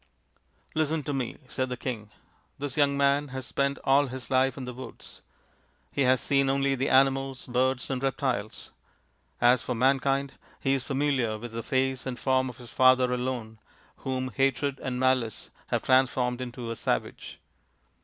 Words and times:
"Listen 0.73 1.03
to 1.03 1.13
me/ 1.13 1.33
5 1.43 1.51
said 1.51 1.69
the 1.69 1.77
king." 1.77 2.09
This 2.57 2.75
young 2.75 2.97
man 2.97 3.27
has 3.27 3.45
spent 3.45 3.77
all 3.83 4.07
his 4.07 4.31
life 4.31 4.57
in 4.57 4.65
the 4.65 4.73
woods: 4.73 5.21
he 5.91 6.01
has 6.05 6.19
seen 6.19 6.49
only 6.49 6.73
the 6.73 6.89
animals, 6.89 7.45
birds, 7.45 7.87
and 7.91 8.01
reptiles. 8.01 8.71
As 9.39 9.61
for 9.61 9.75
mankind 9.75 10.33
he 10.59 10.73
is 10.73 10.83
familiar 10.83 11.37
with 11.37 11.51
the 11.51 11.61
face 11.61 12.07
and 12.07 12.17
form 12.17 12.49
of 12.49 12.57
his 12.57 12.71
father 12.71 13.13
alone, 13.13 13.59
whom 13.97 14.29
hatred 14.31 14.79
and 14.81 14.99
malice 14.99 15.51
have 15.67 15.83
transformed 15.83 16.41
into 16.41 16.71
a 16.71 16.75
savage. 16.75 17.39